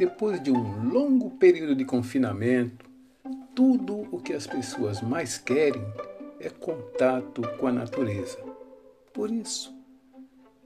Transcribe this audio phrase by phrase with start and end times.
[0.00, 2.88] depois de um longo período de confinamento,
[3.54, 5.84] tudo o que as pessoas mais querem
[6.40, 8.38] é contato com a natureza.
[9.12, 9.76] Por isso,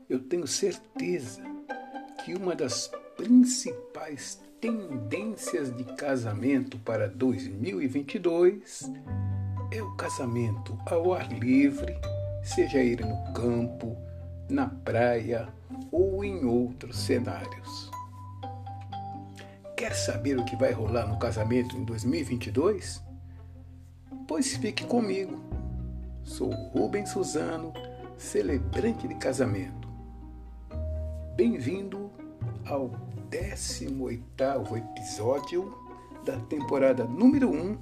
[0.08, 1.42] eu tenho certeza
[2.24, 8.88] que uma das principais tendências de casamento para 2022
[9.72, 11.98] é o casamento ao ar livre,
[12.44, 13.96] seja ele no campo,
[14.48, 15.48] na praia
[15.90, 17.93] ou em outros cenários.
[19.76, 23.02] Quer saber o que vai rolar no casamento em 2022?
[24.28, 25.42] Pois fique comigo.
[26.22, 27.72] Sou Rubens Suzano,
[28.16, 29.88] celebrante de casamento.
[31.34, 32.12] Bem-vindo
[32.64, 32.88] ao
[33.28, 35.76] 18º episódio
[36.24, 37.76] da temporada número 1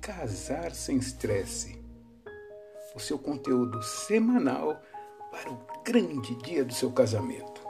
[0.00, 1.78] Casar Sem Estresse.
[2.94, 4.80] O seu conteúdo semanal
[5.30, 7.62] para o grande dia do seu casamento.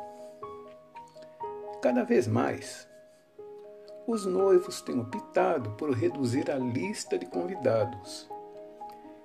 [1.83, 2.89] Cada vez mais,
[4.07, 8.29] os noivos têm optado por reduzir a lista de convidados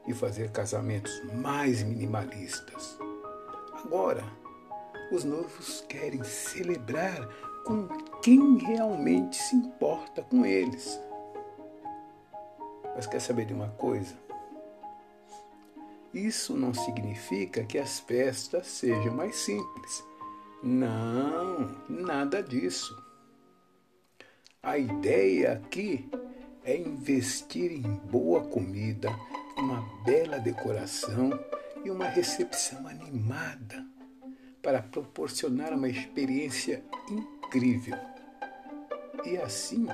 [0.07, 2.97] e fazer casamentos mais minimalistas.
[3.83, 4.23] Agora,
[5.11, 7.27] os noivos querem celebrar
[7.65, 7.87] com
[8.21, 10.99] quem realmente se importa com eles.
[12.95, 14.15] Mas quer saber de uma coisa?
[16.13, 20.03] Isso não significa que as festas sejam mais simples.
[20.63, 23.08] Não, nada disso.
[24.61, 26.09] A ideia aqui
[26.65, 29.09] é investir em boa comida,
[29.57, 31.31] uma bela decoração
[31.85, 33.85] e uma recepção animada
[34.61, 37.97] para proporcionar uma experiência incrível.
[39.25, 39.87] E assim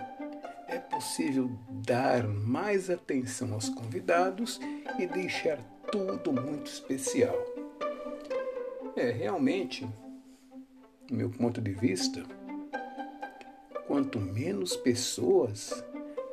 [0.67, 1.51] é possível
[1.85, 4.59] dar mais atenção aos convidados
[4.97, 5.59] e deixar
[5.91, 7.37] tudo muito especial.
[8.95, 9.87] É realmente,
[11.07, 12.25] do meu ponto de vista,
[13.87, 15.83] quanto menos pessoas,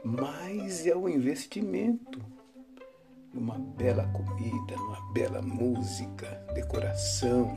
[0.05, 2.21] mais é o investimento
[3.33, 7.57] numa bela comida, numa bela música, decoração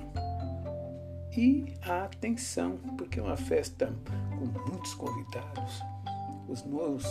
[1.36, 3.94] e a atenção, porque é uma festa
[4.38, 5.82] com muitos convidados.
[6.48, 7.06] Os noivos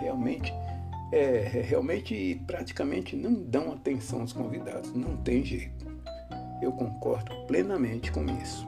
[0.00, 0.52] realmente
[1.12, 5.86] é, realmente praticamente não dão atenção aos convidados, não tem jeito.
[6.60, 8.66] Eu concordo plenamente com isso.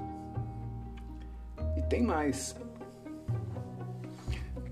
[1.77, 2.55] E tem mais.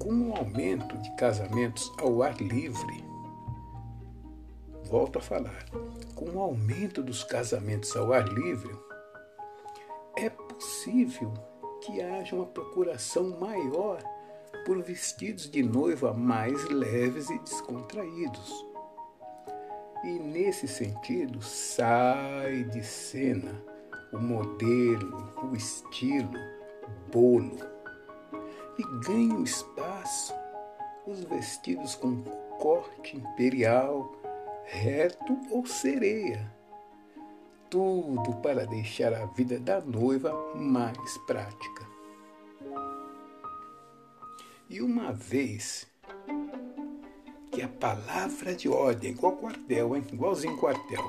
[0.07, 3.05] Com o aumento de casamentos ao ar livre,
[4.85, 5.67] volto a falar,
[6.15, 8.73] com o aumento dos casamentos ao ar livre,
[10.17, 11.35] é possível
[11.83, 14.01] que haja uma procuração maior
[14.65, 18.65] por vestidos de noiva mais leves e descontraídos.
[20.05, 23.61] E nesse sentido, sai de cena
[24.13, 26.31] o modelo, o estilo,
[27.11, 27.76] bolo.
[28.79, 30.35] E ganham espaço
[31.07, 32.23] os vestidos com
[32.59, 34.13] corte imperial,
[34.65, 36.53] reto ou sereia.
[37.71, 41.87] Tudo para deixar a vida da noiva mais prática.
[44.69, 45.87] E uma vez
[47.53, 50.05] que a palavra de ordem, igual quartel, hein?
[50.13, 51.03] igualzinho quartel,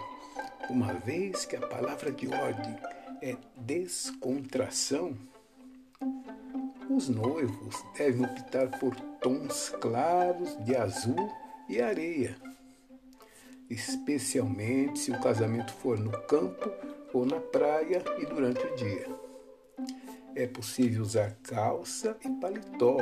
[0.70, 2.78] uma vez que a palavra de ordem
[3.22, 5.18] é descontração,
[6.90, 11.32] os noivos devem optar por tons claros de azul
[11.70, 12.36] e areia
[13.70, 16.72] especialmente se o casamento for no campo
[17.14, 19.08] ou na praia e durante o dia.
[20.36, 22.98] É possível usar calça e paletó,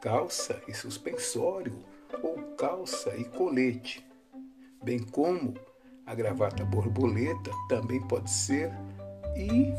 [0.00, 1.84] calça e suspensório
[2.22, 4.06] ou calça e colete,
[4.82, 5.54] bem como
[6.06, 8.70] a gravata borboleta também pode ser
[9.36, 9.72] e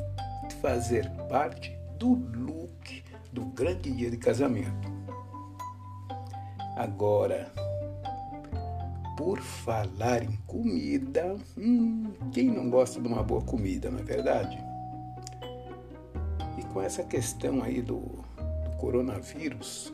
[0.61, 3.03] fazer parte do look
[3.35, 4.89] do grande dia de casamento.
[6.77, 7.51] Agora,
[9.17, 14.57] por falar em comida, hum, quem não gosta de uma boa comida, não é verdade?
[16.57, 19.93] E com essa questão aí do, do coronavírus,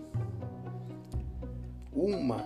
[1.91, 2.45] uma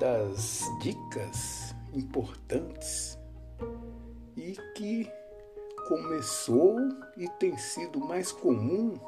[0.00, 3.16] das dicas importantes
[4.36, 5.08] e que
[5.86, 6.76] começou
[7.16, 8.98] e tem sido mais comum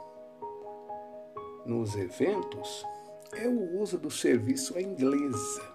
[1.65, 2.87] nos eventos
[3.33, 5.73] é o uso do serviço à inglesa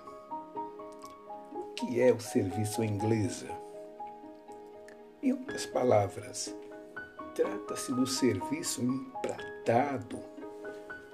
[1.78, 3.48] que é o serviço inglesa?
[5.22, 6.54] Em outras palavras,
[7.36, 10.20] trata-se do serviço empratado,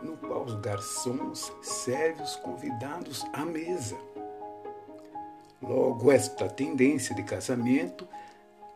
[0.01, 3.97] no qual os garçons servem os convidados à mesa.
[5.61, 8.07] Logo, esta tendência de casamento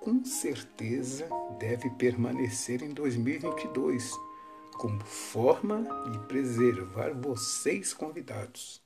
[0.01, 1.27] com certeza
[1.57, 4.11] deve permanecer em 2022,
[4.77, 8.81] como forma de preservar vocês convidados.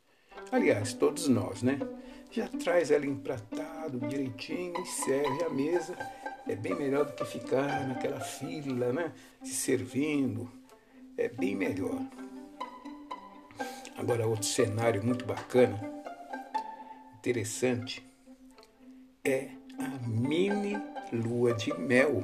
[0.52, 1.80] Aliás, todos nós, né?
[2.32, 5.96] Já traz ela empratado direitinho e serve a mesa.
[6.48, 9.12] É bem melhor do que ficar naquela fila, né?
[9.44, 10.50] Se servindo.
[11.18, 12.02] É bem melhor.
[13.98, 15.80] Agora, outro cenário muito bacana,
[17.20, 18.04] interessante,
[19.24, 20.76] é a mini
[21.14, 22.24] lua de mel.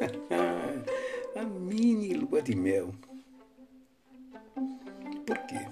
[2.30, 2.92] lua de mel.
[5.24, 5.66] Por quê?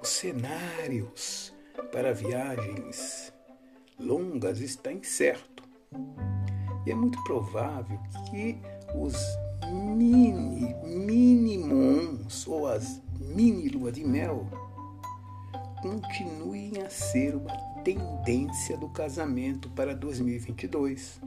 [0.00, 1.54] Os cenários
[1.92, 3.32] para viagens
[3.98, 5.62] longas está incerto.
[6.86, 7.98] E é muito provável
[8.30, 8.58] que
[8.94, 9.16] os
[9.70, 14.48] mini, minimums ou as mini lua de mel
[15.82, 21.20] continuem a ser uma tendência do casamento para 2022.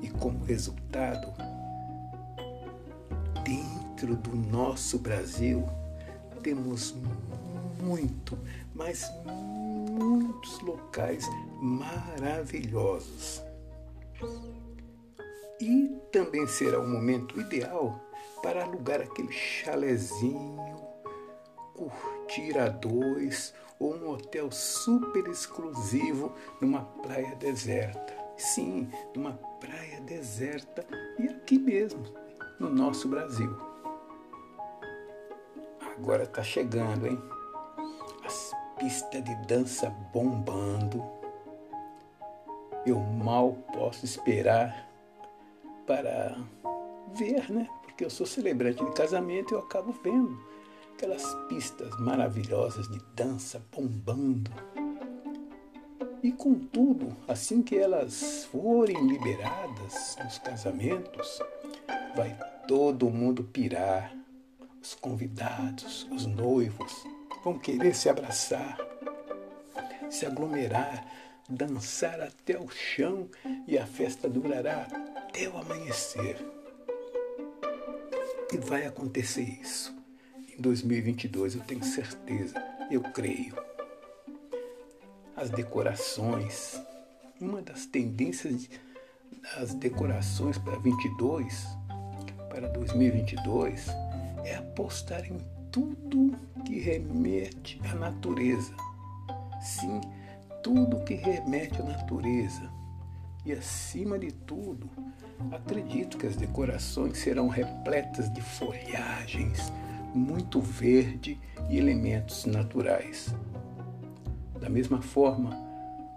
[0.00, 1.47] E como resultado,
[3.98, 5.68] dentro do nosso Brasil,
[6.40, 6.94] temos
[7.82, 8.38] muito,
[8.72, 11.26] mas muitos locais
[11.60, 13.42] maravilhosos.
[15.60, 18.00] E também será o momento ideal
[18.40, 20.56] para alugar aquele chalezinho,
[21.74, 28.16] curtir a dois ou um hotel super exclusivo numa praia deserta.
[28.36, 30.86] Sim, numa praia deserta
[31.18, 32.04] e aqui mesmo,
[32.60, 33.67] no nosso Brasil.
[35.98, 37.20] Agora está chegando, hein?
[38.24, 41.04] As pistas de dança bombando.
[42.86, 44.88] Eu mal posso esperar
[45.86, 46.36] para
[47.14, 47.68] ver, né?
[47.82, 50.38] Porque eu sou celebrante de casamento e eu acabo vendo
[50.94, 54.52] aquelas pistas maravilhosas de dança bombando.
[56.22, 61.40] E contudo, assim que elas forem liberadas nos casamentos,
[62.16, 62.36] vai
[62.66, 64.17] todo mundo pirar.
[64.88, 67.04] Os convidados, os noivos,
[67.44, 68.78] vão querer se abraçar,
[70.08, 71.06] se aglomerar,
[71.46, 73.28] dançar até o chão
[73.66, 76.38] e a festa durará até o amanhecer.
[78.50, 79.94] E vai acontecer isso.
[80.56, 82.54] Em 2022, eu tenho certeza,
[82.90, 83.54] eu creio.
[85.36, 86.80] As decorações,
[87.38, 88.70] uma das tendências
[89.54, 91.66] das decorações para 22,
[92.48, 94.07] para 2022, é
[94.78, 95.38] apostar em
[95.72, 98.72] tudo que remete à natureza.
[99.60, 100.00] Sim,
[100.62, 102.70] tudo que remete à natureza.
[103.44, 104.88] E acima de tudo,
[105.50, 109.72] acredito que as decorações serão repletas de folhagens,
[110.14, 113.34] muito verde e elementos naturais.
[114.60, 115.56] Da mesma forma,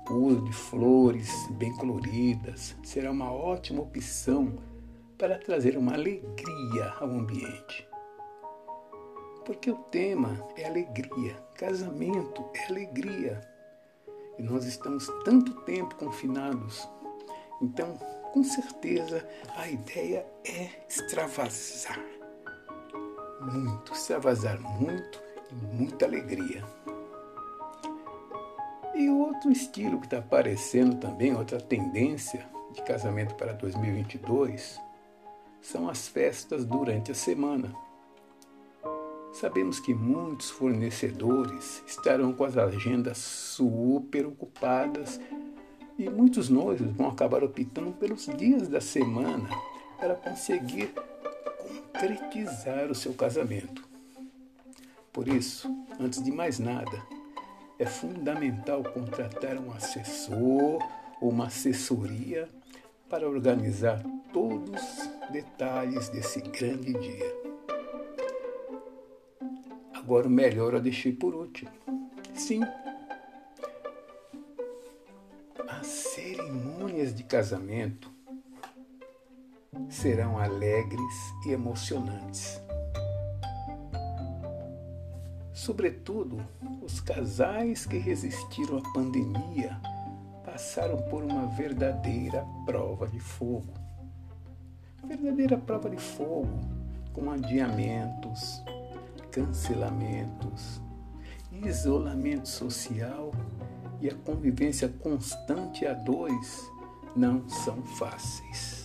[0.07, 4.53] o uso de flores bem coloridas será uma ótima opção
[5.17, 7.90] para trazer uma alegria ao ambiente.
[9.45, 13.41] Porque o tema é alegria, casamento é alegria.
[14.37, 16.87] E nós estamos tanto tempo confinados.
[17.61, 17.93] Então,
[18.33, 21.99] com certeza, a ideia é extravasar
[23.41, 25.21] muito, extravasar muito
[25.51, 26.63] e muita alegria.
[28.93, 34.79] E outro estilo que está aparecendo também, outra tendência de casamento para 2022,
[35.61, 37.73] são as festas durante a semana.
[39.33, 45.19] Sabemos que muitos fornecedores estarão com as agendas super ocupadas
[45.97, 49.49] e muitos noivos vão acabar optando pelos dias da semana
[49.99, 50.93] para conseguir
[51.93, 53.87] concretizar o seu casamento.
[55.13, 55.69] Por isso,
[55.99, 57.01] antes de mais nada,
[57.77, 60.79] é fundamental contratar um assessor
[61.21, 62.47] ou uma assessoria
[63.09, 67.40] para organizar todos os detalhes desse grande dia.
[70.11, 71.71] Agora o melhor eu deixei por último.
[72.33, 72.59] Sim,
[75.69, 78.11] as cerimônias de casamento
[79.89, 81.15] serão alegres
[81.47, 82.61] e emocionantes.
[85.53, 86.45] Sobretudo,
[86.81, 89.79] os casais que resistiram à pandemia
[90.43, 93.73] passaram por uma verdadeira prova de fogo.
[95.05, 96.59] Verdadeira prova de fogo,
[97.13, 98.61] com adiamentos,
[99.31, 100.81] cancelamentos,
[101.51, 103.31] isolamento social
[103.99, 106.71] e a convivência constante a dois
[107.15, 108.81] não são fáceis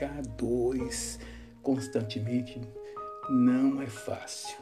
[0.00, 1.18] ficar a dois
[1.62, 2.60] constantemente
[3.28, 4.56] não é fácil.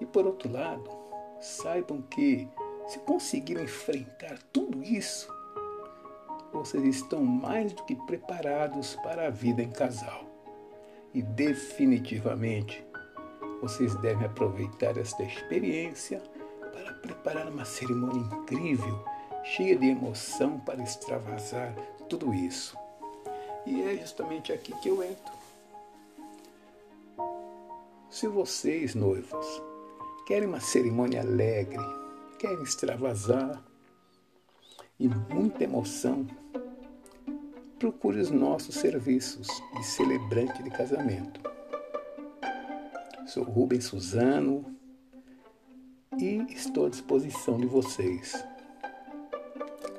[0.00, 0.90] E por outro lado,
[1.40, 2.46] saibam que
[2.86, 5.34] se conseguirem enfrentar tudo isso,
[6.52, 10.24] vocês estão mais do que preparados para a vida em casal.
[11.14, 12.84] E definitivamente
[13.60, 16.22] vocês devem aproveitar esta experiência
[16.72, 19.04] para preparar uma cerimônia incrível,
[19.44, 21.74] cheia de emoção para extravasar
[22.08, 22.76] tudo isso.
[23.64, 25.34] E é justamente aqui que eu entro.
[28.10, 29.62] Se vocês, noivos,
[30.26, 31.84] querem uma cerimônia alegre,
[32.38, 33.62] querem extravasar
[34.98, 36.26] e muita emoção,
[37.78, 41.55] procure os nossos serviços de celebrante de casamento.
[43.26, 44.64] Sou Rubens Suzano
[46.16, 48.46] e estou à disposição de vocês.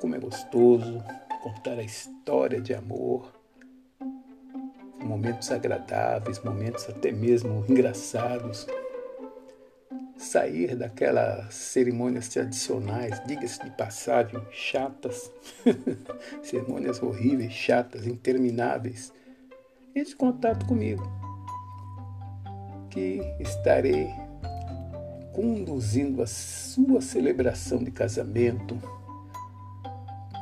[0.00, 1.04] Como é gostoso
[1.42, 3.30] contar a história de amor,
[4.98, 8.66] momentos agradáveis, momentos até mesmo engraçados.
[10.16, 15.30] Sair daquelas cerimônias tradicionais, diga-se de passagem, chatas,
[16.42, 19.12] cerimônias horríveis, chatas, intermináveis.
[19.94, 21.02] Esse contato comigo,
[22.98, 24.12] que estarei
[25.32, 28.76] conduzindo a sua celebração de casamento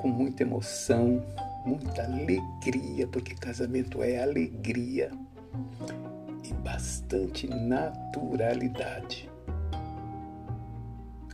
[0.00, 1.22] com muita emoção,
[1.66, 5.10] muita alegria, porque casamento é alegria
[6.42, 9.30] e bastante naturalidade.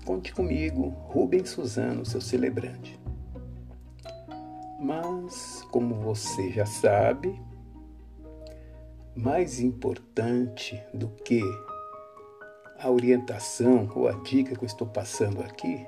[0.04, 2.98] Conte comigo, Rubens Suzano, seu celebrante.
[4.80, 7.40] Mas, como você já sabe,
[9.14, 11.42] mais importante do que
[12.78, 15.86] a orientação ou a dica que eu estou passando aqui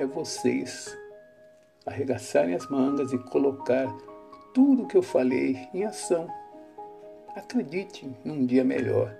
[0.00, 0.96] é vocês
[1.86, 3.94] arregaçarem as mangas e colocar
[4.52, 6.28] tudo o que eu falei em ação.
[7.36, 9.14] Acredite num dia melhor.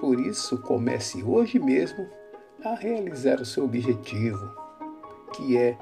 [0.00, 2.08] Por isso, comece hoje mesmo
[2.64, 4.54] a realizar o seu objetivo,
[5.34, 5.76] que é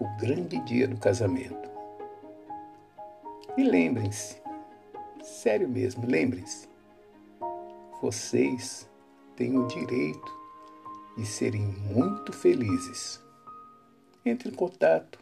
[0.00, 1.70] o grande dia do casamento.
[3.56, 4.45] E lembrem-se,
[5.26, 6.68] sério mesmo, lembrem-se,
[8.00, 8.88] vocês
[9.34, 10.36] têm o direito
[11.16, 13.20] de serem muito felizes.
[14.24, 15.18] Entre em contato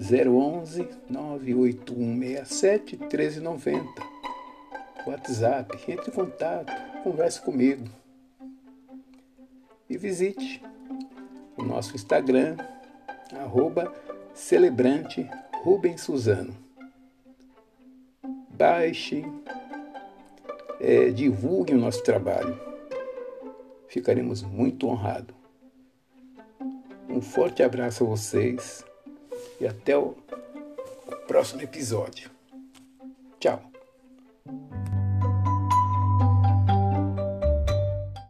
[0.00, 4.18] 011 98167 1390.
[5.06, 7.84] WhatsApp, entre em contato, converse comigo.
[9.88, 10.62] E visite
[11.56, 12.56] o nosso Instagram,
[13.32, 13.92] arroba
[14.34, 15.28] celebrante
[15.62, 16.67] Rubens Suzano.
[18.58, 19.24] Baixe,
[20.80, 22.58] é, divulgue o nosso trabalho.
[23.86, 25.32] Ficaremos muito honrados.
[27.08, 28.84] Um forte abraço a vocês
[29.60, 30.16] e até o
[31.28, 32.32] próximo episódio.
[33.38, 33.62] Tchau.